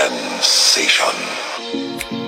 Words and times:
Sensation. 0.00 2.19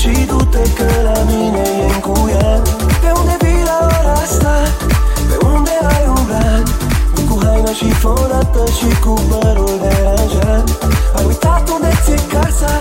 Și 0.00 0.26
du-te 0.26 0.62
că 0.76 0.88
la 1.04 1.22
mine 1.22 1.58
e 1.58 1.92
în 1.94 2.00
cuia 2.00 2.62
Pe 3.00 3.10
unde 3.20 3.36
vii 3.40 3.62
la 3.64 3.78
ora 3.86 4.12
asta? 4.12 4.54
Pe 5.28 5.46
unde 5.46 5.70
ai 5.88 6.04
umblat? 6.16 6.66
Cu 7.28 7.38
haina 7.44 7.72
și 7.72 7.90
florată 7.90 8.64
și 8.78 9.00
cu 9.00 9.12
părul 9.28 9.80
deranjat 9.82 10.70
Ai 11.16 11.24
uitat 11.26 11.68
unde 11.68 11.90
ți-e 12.04 12.18
casa? 12.32 12.78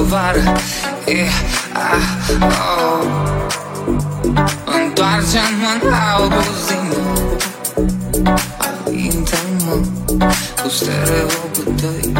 povară 0.00 0.42
yeah, 1.06 1.28
ah, 1.72 2.04
oh. 2.72 3.04
Întoarce-mă 4.84 5.88
la 5.90 6.16
o 6.22 6.28
buzină. 6.28 7.02
Alinte-mă 8.58 9.74
cu 10.62 10.68
stereo 10.68 11.26
cu 11.26 11.70
doi. 11.80 12.12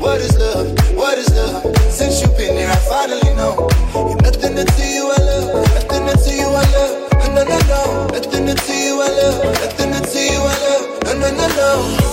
What 0.00 0.20
is 0.20 0.38
love? 0.38 0.68
What 0.94 1.18
is 1.18 1.30
love? 1.34 1.62
Since 1.90 2.22
you've 2.22 2.36
been 2.36 2.56
here, 2.56 2.68
I 2.68 2.76
finally 2.76 3.34
know. 3.34 3.68
You're 3.94 4.16
nothing 4.22 4.56
to 4.56 4.82
you, 4.86 5.10
I 5.10 5.22
love. 5.22 5.64
Nothing 5.74 6.06
to 6.24 6.30
you, 6.34 6.48
I 6.48 6.64
love. 6.76 6.92
No, 7.34 7.44
no, 7.44 7.58
no. 7.68 8.06
Nothing 8.12 8.46
to 8.46 8.72
you, 8.72 9.02
I 9.02 9.08
love. 9.08 9.44
Nothing 9.44 9.92
to 9.92 10.18
you, 10.18 10.40
I 10.40 10.56
love. 10.64 11.02
No, 11.04 11.12
no, 11.20 11.30
no, 11.36 11.48
no. 11.56 12.05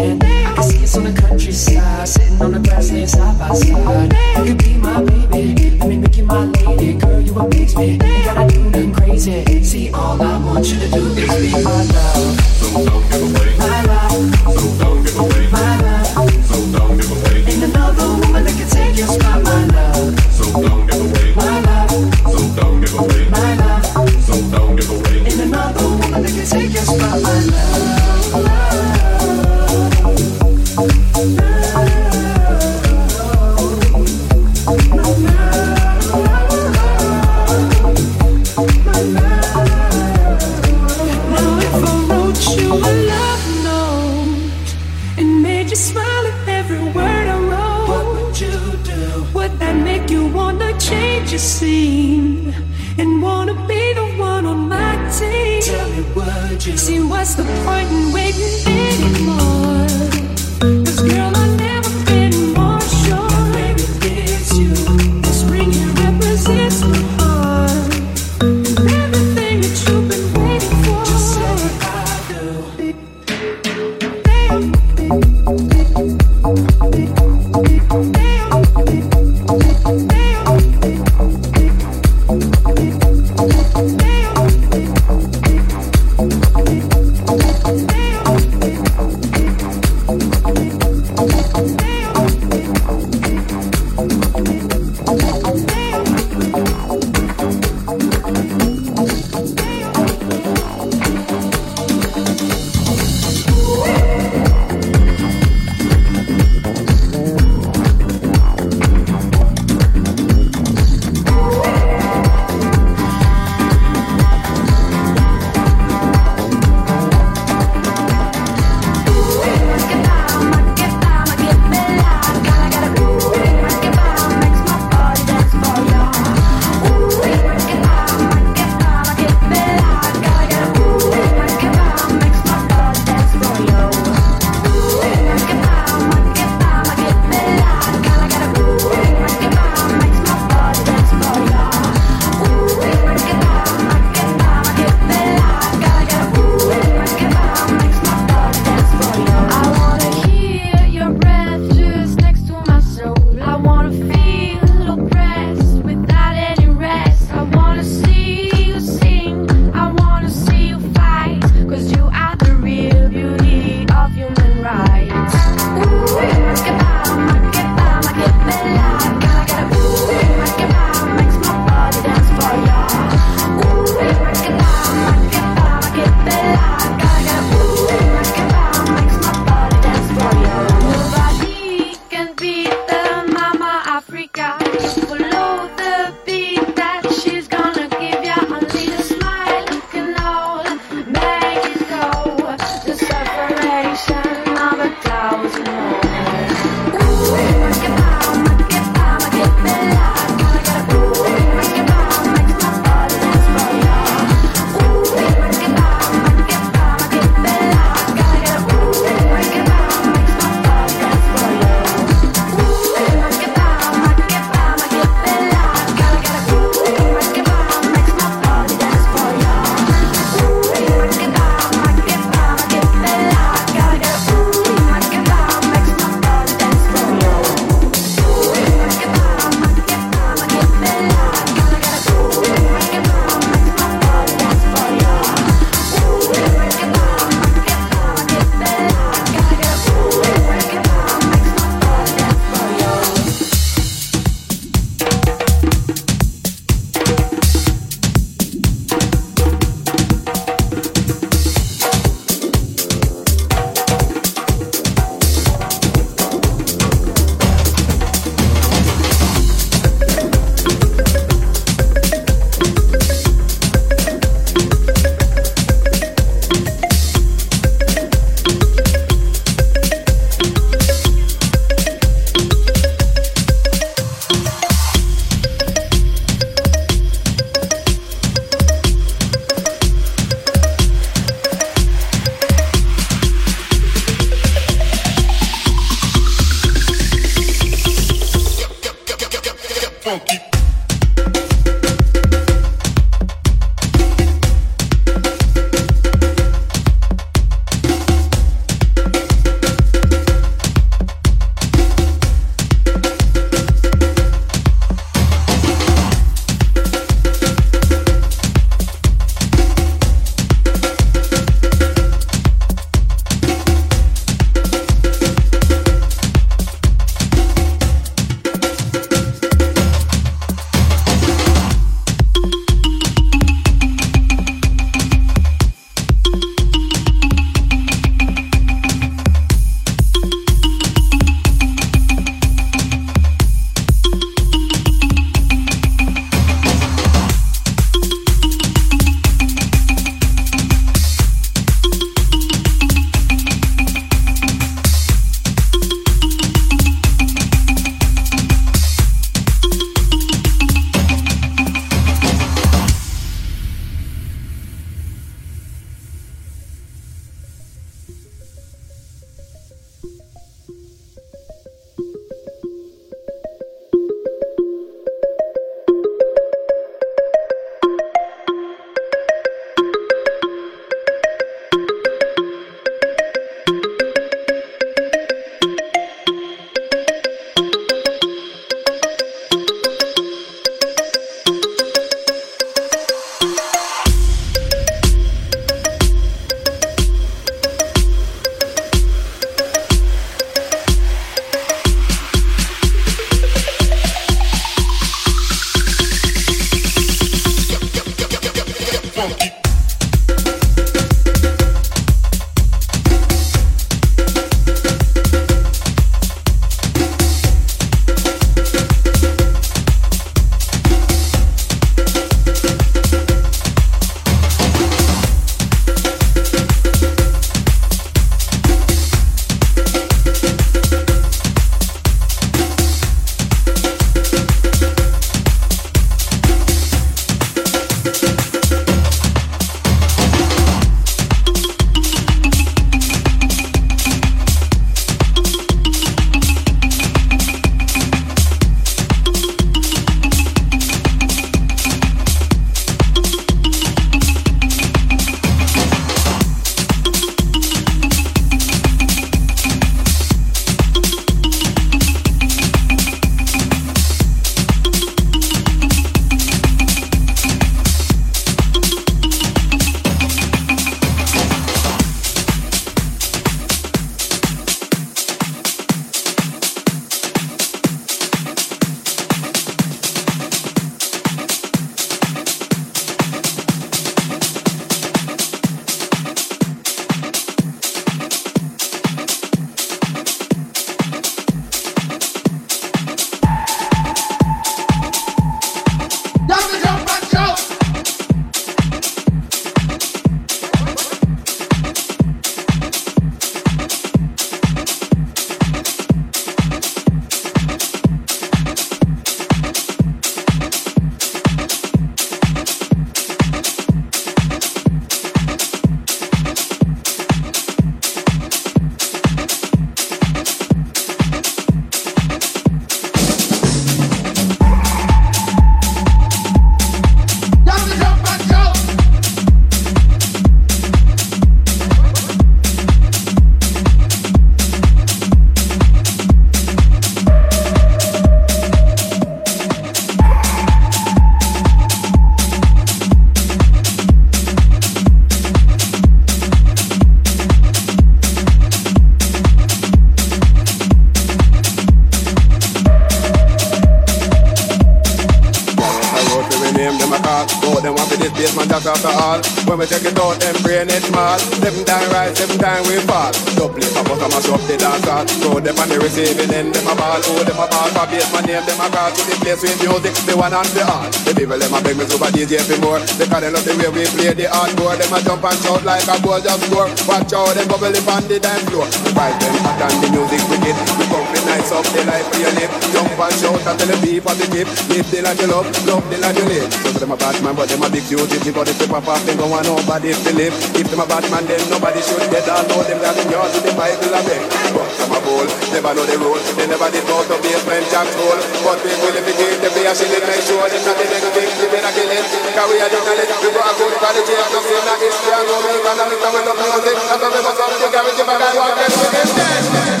Take 549.91 550.07
it 550.07 550.15
out, 550.23 550.39
them 550.39 550.55
brain 550.63 550.87
it 550.87 551.03
small. 551.03 551.35
Seven 551.35 551.83
time 551.83 552.07
rise, 552.15 552.39
seven 552.39 552.55
time 552.55 552.79
we 552.87 552.95
fall. 553.03 553.27
Double 553.59 553.75
it, 553.75 553.91
pop 553.91 554.07
us, 554.07 554.23
mash 554.23 554.47
up 554.47 554.63
the 554.63 554.79
dance 554.79 555.03
hall. 555.03 555.27
Throw 555.43 555.59
them 555.59 555.75
on 555.83 555.91
the 555.91 555.99
receiving 555.99 556.47
end, 556.47 556.71
them 556.71 556.87
a 556.87 556.95
ball. 556.95 557.19
Oh, 557.19 557.43
them 557.43 557.59
a 557.59 557.67
ball, 557.67 557.91
for 557.91 558.07
base, 558.07 558.31
my 558.31 558.39
name, 558.47 558.63
them 558.63 558.79
a 558.79 558.87
call 558.87 559.11
to 559.11 559.21
the 559.27 559.35
place 559.43 559.59
with 559.59 559.75
music, 559.83 560.15
the 560.23 560.31
one 560.39 560.55
and 560.55 560.71
the 560.71 560.87
all. 560.87 561.11
The 561.27 561.35
people, 561.35 561.59
them 561.59 561.75
a 561.75 561.83
beg 561.83 561.99
me 561.99 562.07
super 562.07 562.31
DJ 562.31 562.63
for 562.63 562.79
more. 562.79 563.03
They 563.19 563.27
call 563.27 563.43
them 563.43 563.51
love 563.51 563.67
the 563.67 563.75
way 563.75 563.91
we 563.91 564.07
play 564.15 564.31
the 564.31 564.47
hardcore. 564.47 564.95
Them 564.95 565.11
a 565.11 565.19
jump 565.27 565.43
and 565.43 565.59
shout 565.59 565.83
like 565.83 566.07
a 566.07 566.15
goal 566.23 566.39
just 566.39 566.63
score. 566.71 566.87
Watch 567.11 567.35
out, 567.35 567.51
them 567.51 567.67
bubble 567.67 567.91
up 567.91 568.07
on 568.15 568.23
the 568.31 568.39
dance 568.39 568.63
floor. 568.71 568.87
The 568.87 569.11
vibe 569.11 569.35
them 569.43 569.59
hot 569.59 569.91
and 569.91 569.97
the 569.99 570.07
music 570.07 570.39
wicked. 570.47 570.77
We 570.95 571.03
come 571.11 571.20
nice 571.45 571.71
up 571.71 571.85
the 571.91 572.01
life 572.05 572.27
for 572.29 572.39
your 572.39 572.53
lip. 572.57 572.71
Jump 572.93 573.13
and 573.15 573.35
shout 573.39 573.61
and 573.65 573.75
tell 573.79 573.89
the 573.89 573.97
people 574.03 574.35
the 574.35 574.45
tip. 574.51 574.67
Live 574.89 575.07
the 575.09 575.19
life 575.23 575.39
you 575.41 575.49
love, 575.49 575.67
love 575.87 576.05
the 576.09 576.17
life 576.21 576.37
you 576.37 576.45
live. 576.45 576.67
So 576.83 576.89
for 576.93 576.99
them 576.99 577.11
a 577.13 577.17
bad 577.17 577.37
man, 577.43 577.55
but 577.55 577.67
them 577.69 577.83
a 577.83 577.87
big 577.89 578.05
duty. 578.05 578.37
If 578.37 578.77
they 578.77 578.87
pop 578.87 579.07
off, 579.07 579.21
they 579.25 579.35
don't 579.35 579.49
want 579.49 579.65
nobody 579.65 580.13
to 580.13 580.31
live. 580.37 580.53
If 580.77 580.87
them 580.89 581.01
a 581.01 581.05
bad 581.07 581.25
man, 581.31 581.43
then 581.47 581.61
nobody 581.71 582.01
should 582.01 582.23
dead. 582.29 582.45
I 582.45 582.61
know 582.67 582.81
them 582.85 582.99
got 583.01 583.15
the 583.15 583.23
yard 583.31 583.49
to 583.53 583.59
the 583.63 583.73
Bible 583.73 584.13
a 584.13 584.21
beg. 584.25 584.41
But 584.75 584.89
some 584.97 585.13
a 585.13 585.19
bowl, 585.23 585.47
never 585.73 585.91
know 585.95 586.05
the 586.05 586.17
rules. 586.21 586.45
They 586.57 586.67
never 586.67 586.89
did 586.91 587.05
go 587.07 587.17
to 587.21 587.35
basement 587.41 587.85
jack's 587.89 588.13
hole. 588.15 588.41
But 588.65 588.79
we 588.83 588.91
will 589.01 589.15
if 589.15 589.25
we 589.25 589.33
give 589.35 589.57
them 589.61 589.71
be 589.73 589.81
a 589.87 589.93
shilling, 589.95 590.25
make 590.25 590.43
sure 590.45 590.65
them 590.67 590.81
not 590.85 590.95
the 590.97 591.05
next 591.09 591.29
thing. 591.33 591.49
They 591.59 591.67
better 591.69 591.91
kill 591.95 592.11
it. 592.11 592.25
Cause 592.27 592.67
we 592.69 592.77
are 592.81 592.91
the 592.91 592.99
knowledge. 593.01 593.31
We 593.41 593.49
a 593.51 593.71
good 593.77 593.93
quality. 593.97 594.33
I'm 594.35 594.49
not 594.51 594.63
saying 594.65 594.85
that 594.87 594.99
it's 595.01 595.15
strong. 595.21 595.45
No, 595.47 595.55
we 595.61 595.71
a 595.79 596.05
mix 596.07 596.21
and 596.21 596.33
we 596.33 596.41
love 596.45 596.59
music. 596.59 596.97
That's 596.97 597.21
why 597.21 597.29
we 597.31 597.39
must 597.41 597.59
have 597.59 597.73
the 597.79 597.87
garage 597.91 598.19
if 598.19 598.29
I 598.29 600.00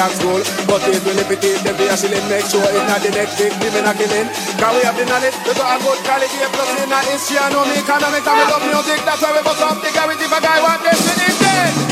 got 0.00 0.16
one. 0.24 0.40
Let's 0.40 0.88
get 1.28 1.44
dead. 1.44 2.28
make 2.32 2.46
sure 2.48 2.64
it's 2.64 2.86
not 2.88 3.00
the 3.04 3.10
next 3.12 3.36
victim 3.36 3.74
in 3.76 3.84
a 3.84 3.92
killing. 3.92 4.28
Cause 4.56 4.72
we 4.72 4.80
have 4.88 4.96
the 4.96 5.04
knowledge, 5.04 5.36
we 5.44 5.52
got 5.52 5.76
a 5.76 5.84
good 5.84 6.00
quality, 6.08 6.40
plus 6.56 6.70
in 6.80 6.88
a 6.88 7.00
history, 7.04 7.36
and 7.36 7.52
know 7.52 7.64
me 7.68 7.76
economics, 7.76 8.24
and 8.24 8.36
we 8.40 8.44
love 8.48 8.64
music, 8.64 9.04
that's 9.04 9.20
why 9.20 9.36
we 9.36 9.42
bust 9.44 9.60
up 9.60 9.76
the 9.84 9.90
if 9.92 10.32
a 10.32 10.40
guy 10.40 10.58
want 10.64 10.80
this, 10.80 11.00
it's 11.04 11.38
dead. 11.40 11.89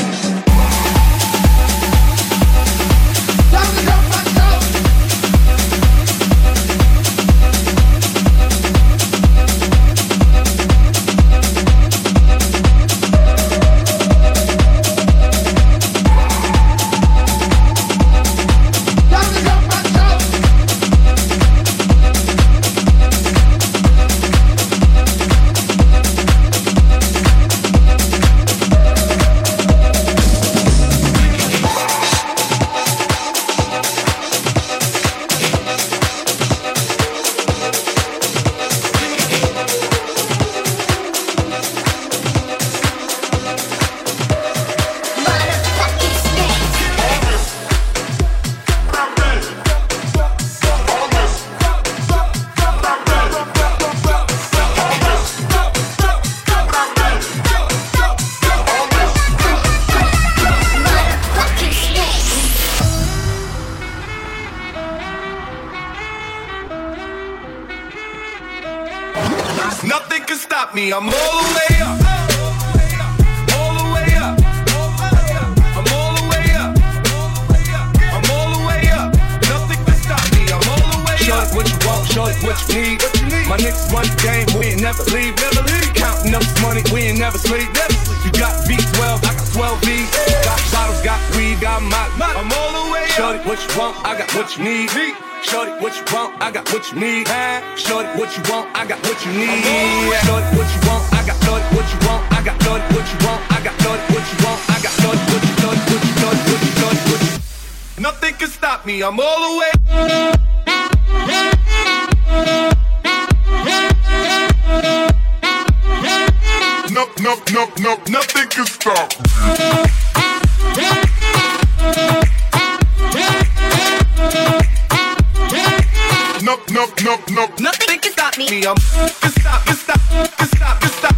nope, 126.71 126.91
nope, 127.03 127.21
nope. 127.31 127.59
Nothing 127.59 127.99
can 127.99 128.11
stop 128.11 128.37
me. 128.37 128.49
me 128.49 128.65
I'm 128.67 128.77
stop, 128.77 129.19
stop, 129.31 129.99
stop, 130.45 130.83
stop, 130.83 131.09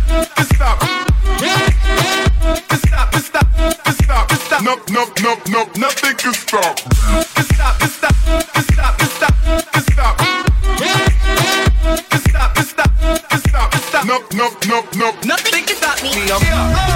stop. 4.42 4.62
Nope, 4.64 4.90
nope, 5.22 5.42
nope. 5.50 5.78
Nothing 5.78 6.16
can 6.16 6.34
stop. 6.34 6.80
Stop, 6.80 6.96
stop, 7.44 7.82
stop, 7.82 8.16
stop, 8.72 9.02
stop. 9.02 9.42
Stop, 12.12 12.54
stop, 12.64 12.94
stop, 14.64 14.94
stop. 14.94 15.26
Nothing 15.26 15.64
can 15.66 15.76
stop 15.76 16.04
me. 16.04 16.12
me 16.32 16.91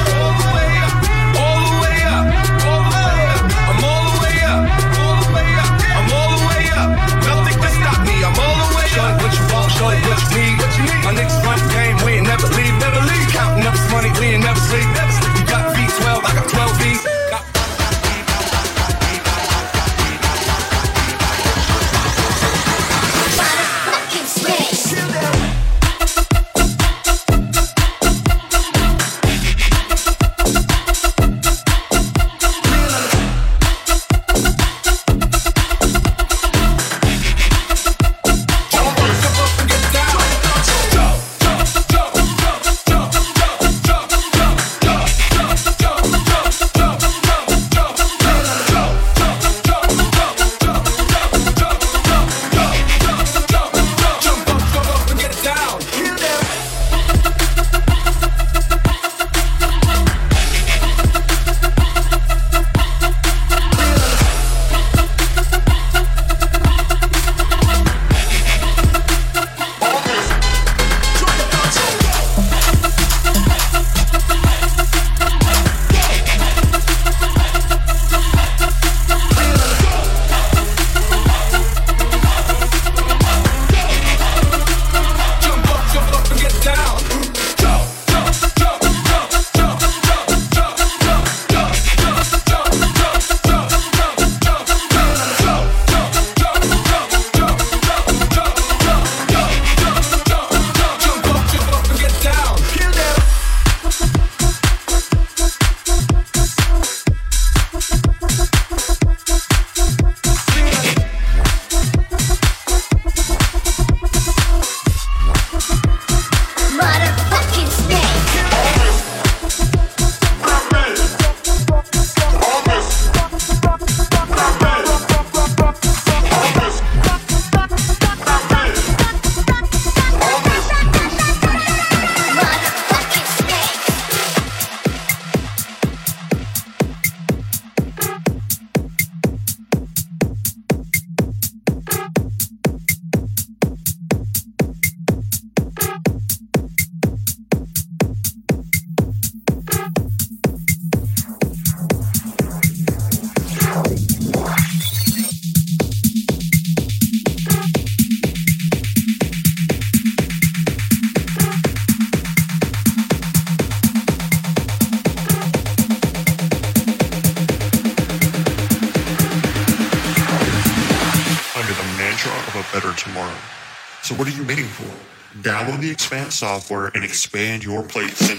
Expand 175.96 176.34
software 176.34 176.88
and 176.88 177.06
expand 177.06 177.64
your 177.64 177.82
place 177.82 178.30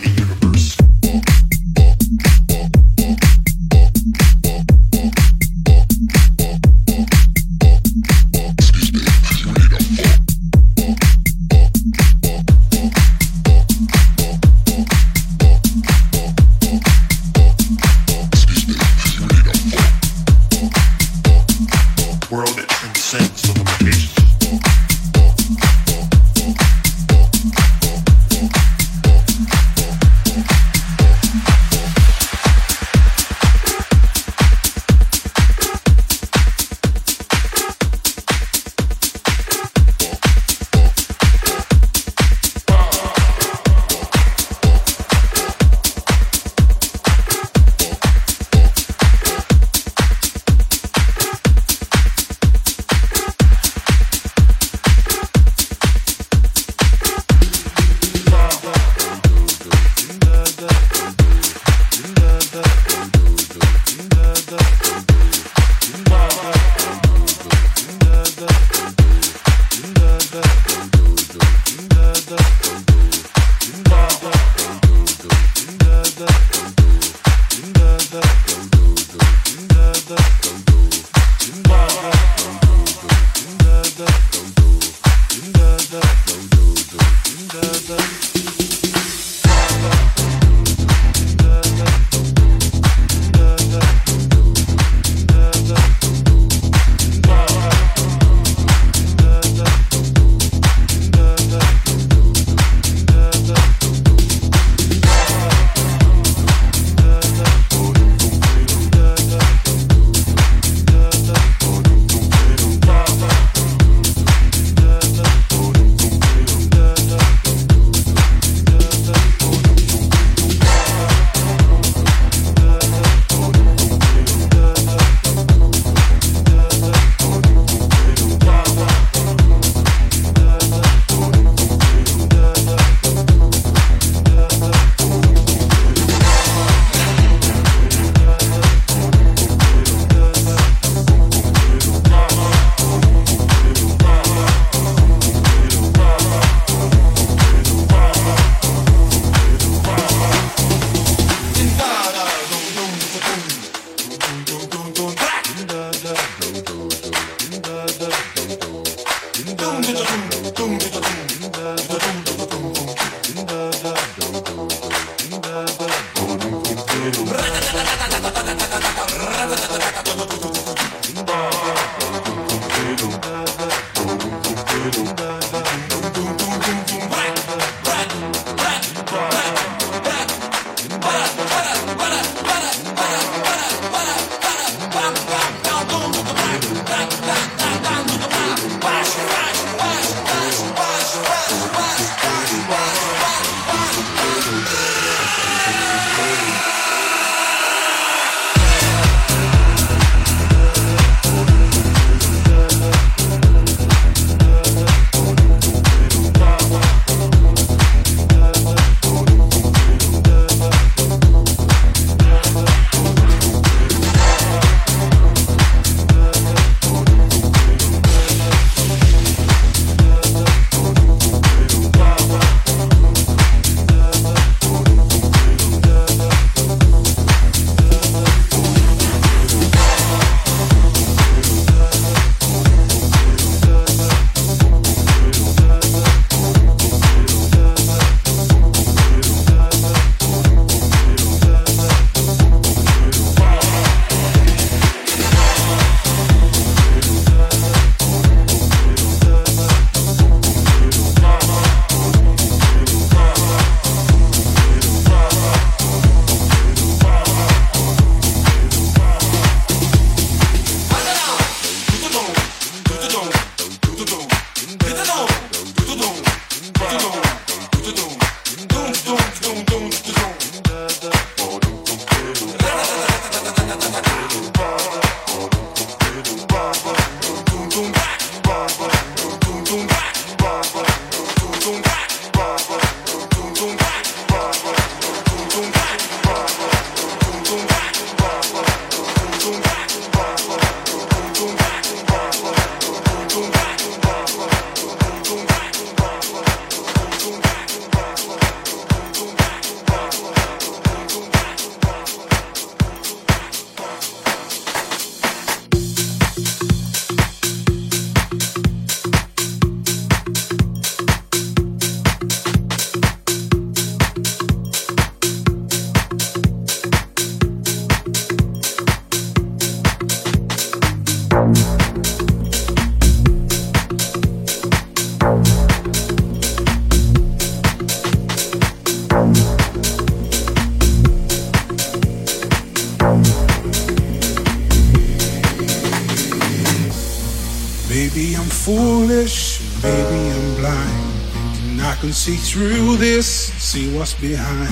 behind. 344.21 344.71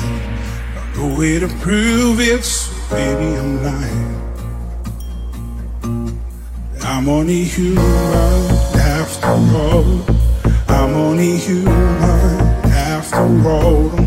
No 0.97 1.19
way 1.19 1.39
to 1.39 1.49
prove 1.61 2.21
it, 2.21 2.45
so 2.45 2.73
baby, 2.91 3.37
I'm 3.37 3.63
lying. 3.63 4.15
I'm 6.83 7.09
only 7.09 7.45
human 7.45 7.83
after 8.77 9.27
all. 9.27 10.05
I'm 10.69 10.95
only 10.95 11.37
human 11.37 12.41
after 12.73 13.49
all. 13.49 14.04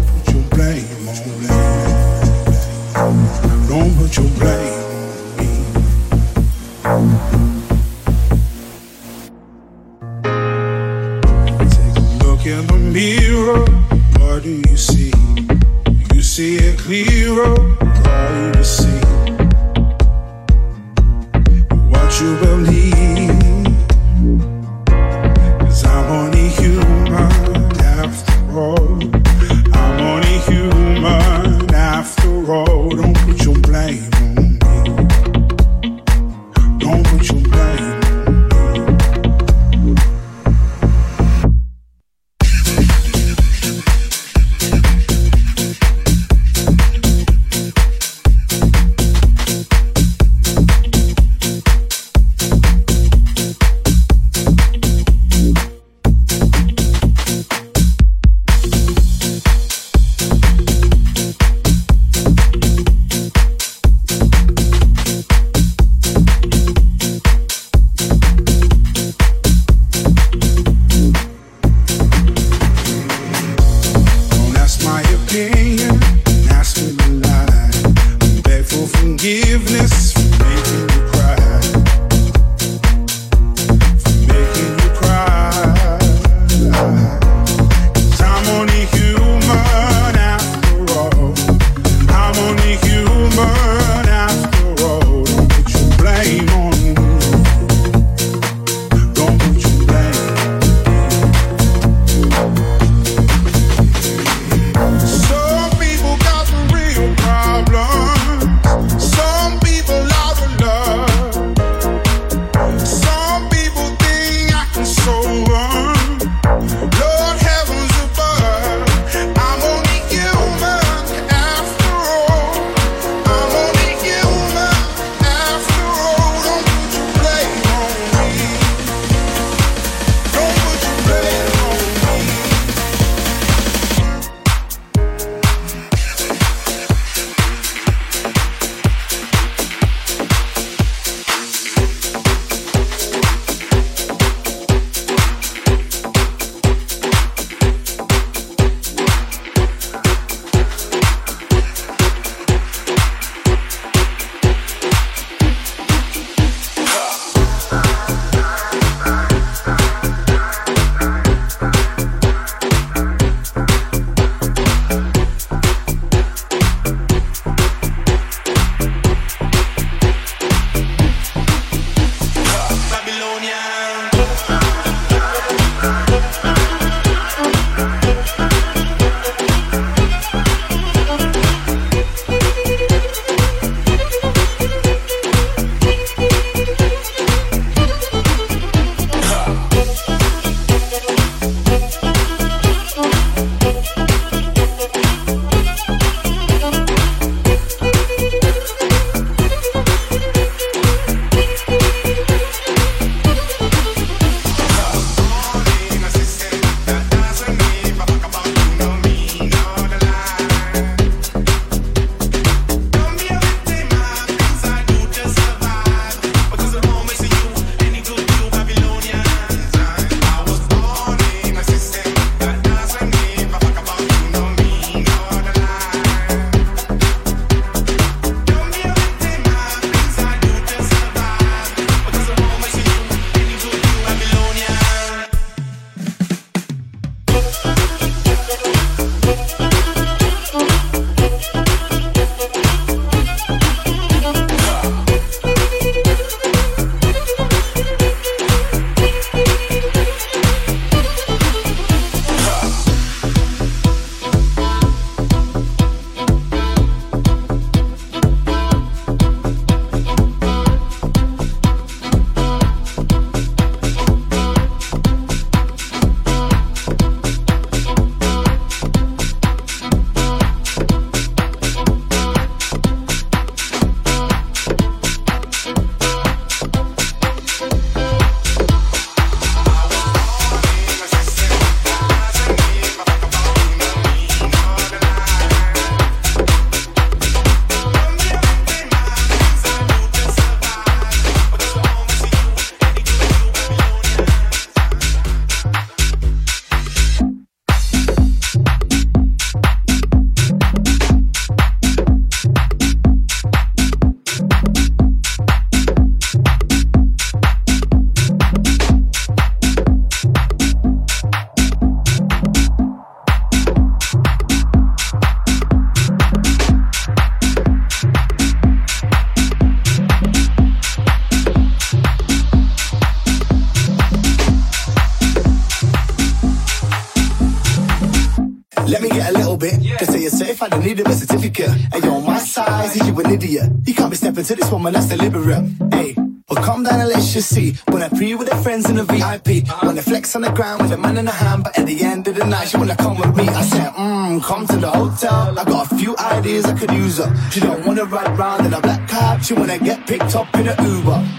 She 347.51 347.59
don't 347.59 347.83
wanna 347.83 348.05
ride 348.05 348.37
round 348.37 348.67
in 348.67 348.73
a 348.73 348.79
black 348.79 349.07
cab, 349.09 349.41
she 349.41 349.53
wanna 349.55 349.79
get 349.79 350.05
picked 350.05 350.35
up 350.35 350.53
in 350.55 350.67
a 350.67 350.75
Uber. 350.83 351.36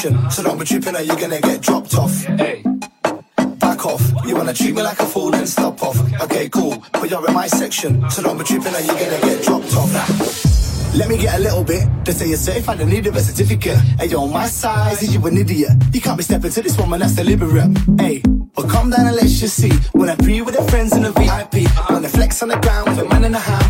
action. 0.00 0.30
So 0.30 0.42
don't 0.42 0.58
be 0.58 0.64
tripping 0.64 0.96
or 0.96 1.00
you're 1.00 1.16
gonna 1.16 1.40
get 1.40 1.60
dropped 1.60 1.94
off. 1.94 2.24
Hey. 2.24 2.62
Back 3.58 3.84
off. 3.84 4.02
You 4.26 4.34
wanna 4.36 4.54
treat 4.54 4.74
me 4.74 4.82
like 4.82 4.98
a 5.00 5.06
fool, 5.06 5.30
then 5.30 5.46
stop 5.46 5.82
off. 5.82 5.98
Okay, 6.22 6.48
cool. 6.48 6.82
But 6.92 7.10
you're 7.10 7.26
in 7.26 7.34
my 7.34 7.46
section. 7.46 8.08
So 8.10 8.22
don't 8.22 8.38
be 8.38 8.44
tripping 8.44 8.74
or 8.74 8.80
you're 8.80 8.98
gonna 8.98 9.20
get 9.20 9.44
dropped 9.44 9.74
off. 9.76 9.92
Let 10.94 11.08
me 11.08 11.18
get 11.18 11.38
a 11.38 11.42
little 11.42 11.64
bit. 11.64 11.86
They 12.04 12.12
say 12.12 12.28
you're 12.28 12.38
certified 12.38 12.80
in 12.80 12.88
need 12.88 13.06
of 13.06 13.16
a 13.16 13.20
certificate. 13.20 13.78
Hey, 13.98 14.06
yo, 14.06 14.26
my 14.26 14.46
size 14.46 15.02
is 15.02 15.14
you 15.14 15.24
an 15.26 15.36
idiot. 15.36 15.72
You 15.92 16.00
can't 16.00 16.16
be 16.16 16.24
stepping 16.24 16.50
to 16.50 16.62
this 16.62 16.76
woman 16.78 17.00
that's 17.00 17.14
deliberate. 17.14 17.70
Hey, 17.98 18.22
well, 18.56 18.68
come 18.68 18.90
down 18.90 19.06
and 19.06 19.16
let's 19.16 19.38
just 19.38 19.56
see. 19.56 19.72
When 19.92 20.08
I 20.08 20.16
pre 20.16 20.40
with 20.42 20.56
the 20.56 20.64
friends 20.64 20.96
in 20.96 21.02
the 21.02 21.12
VIP, 21.12 21.68
when 21.90 22.04
I 22.04 22.08
flex 22.08 22.42
on 22.42 22.48
the 22.48 22.56
ground 22.56 22.88
with 22.88 22.98
a 22.98 23.04
man 23.04 23.24
in 23.24 23.32
the 23.32 23.38
hand. 23.38 23.69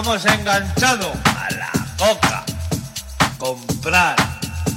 estamos 0.00 0.24
enganchados 0.24 1.14
a 1.26 1.50
la 1.50 1.70
coca. 1.98 2.42
Comprar. 3.36 4.16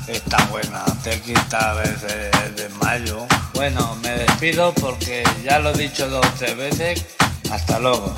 Está 0.05 0.43
buena, 0.47 0.83
te 1.01 1.21
quita 1.21 1.75
desde, 1.75 2.29
de 2.51 2.67
mayo. 2.81 3.25
Bueno, 3.53 3.95
me 4.03 4.09
despido 4.09 4.73
porque 4.73 5.23
ya 5.41 5.59
lo 5.59 5.69
he 5.69 5.77
dicho 5.77 6.09
dos 6.09 6.25
o 6.25 6.29
tres 6.37 6.57
veces. 6.57 7.05
Hasta 7.49 7.79
luego. 7.79 8.13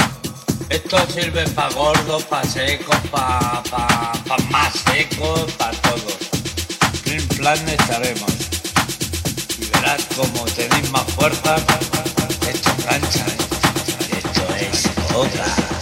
Esto 0.69 0.97
sirve 1.13 1.47
para 1.49 1.71
gordos, 1.75 2.23
para 2.23 2.43
secos, 2.43 2.97
para 3.11 3.61
pa, 3.69 4.11
pa 4.27 4.37
más 4.49 4.73
secos, 4.73 5.51
para 5.59 5.77
todos. 5.81 6.17
En 7.05 7.27
plan 7.37 7.69
estaremos. 7.69 8.33
Y 9.59 9.65
verás 9.67 10.01
como 10.15 10.43
tenéis 10.45 10.89
más 10.89 11.03
fuerza, 11.13 11.55
esto 12.51 12.71
cancha, 12.83 13.25
esto 14.09 14.55
es 14.55 14.89
otra. 15.13 15.74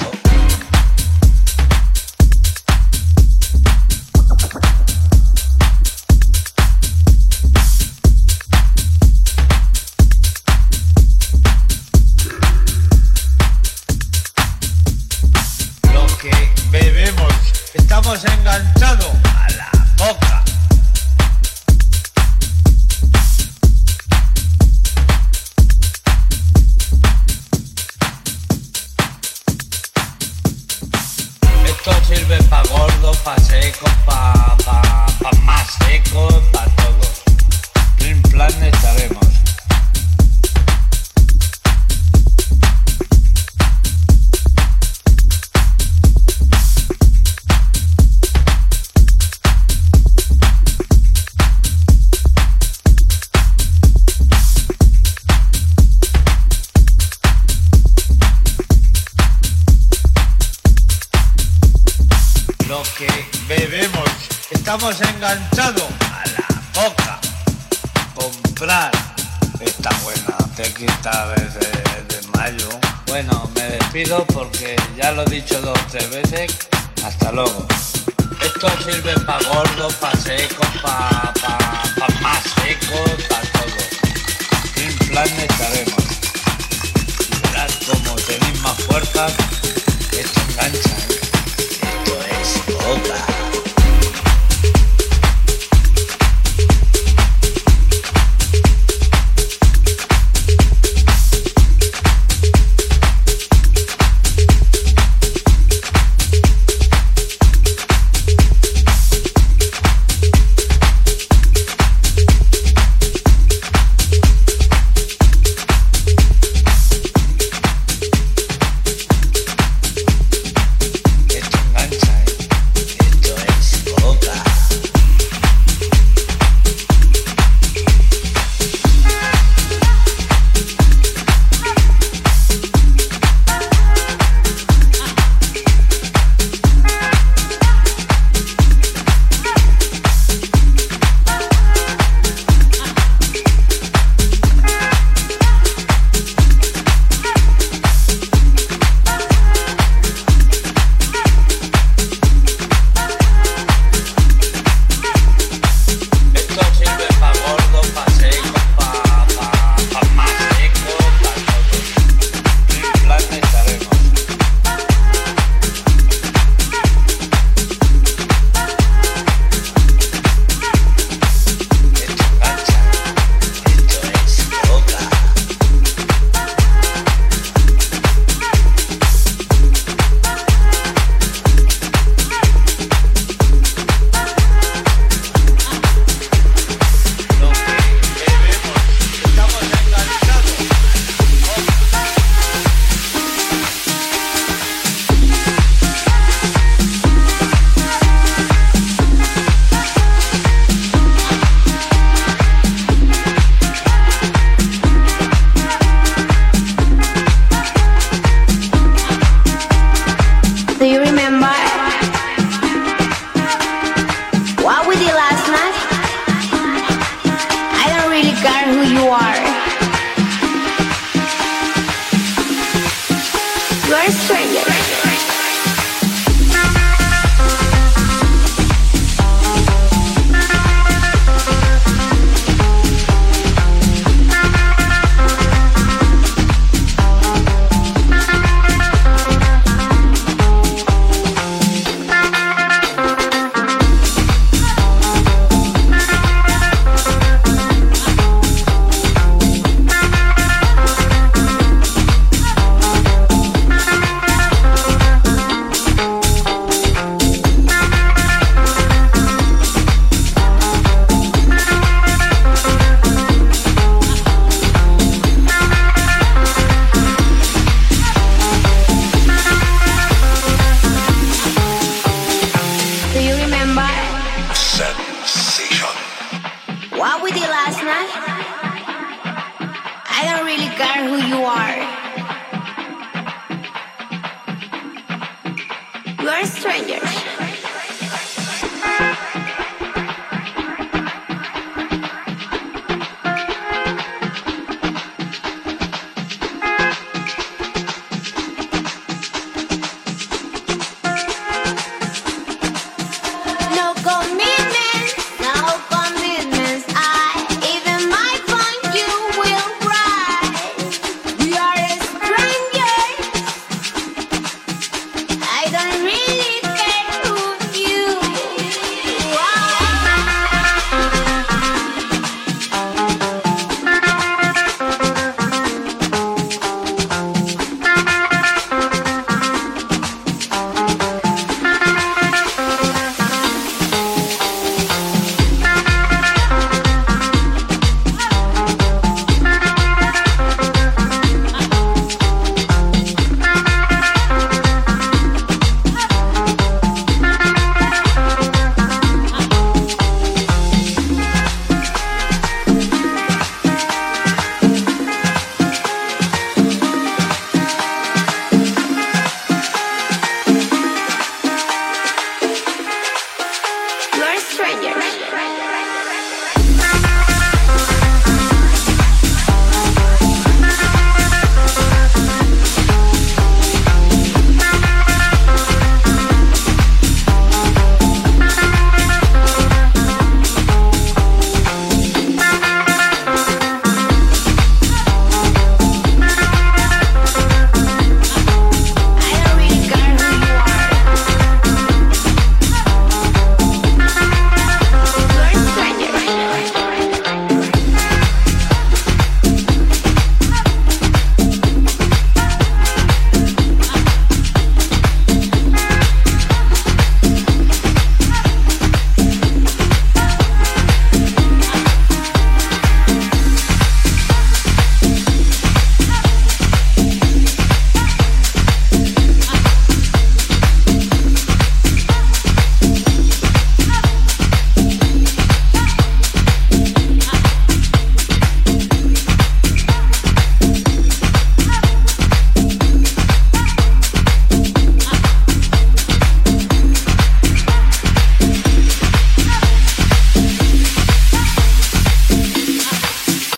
Enganchados 18.13 18.25
a 18.29 18.72